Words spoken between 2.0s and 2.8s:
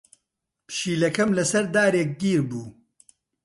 گیر بوو.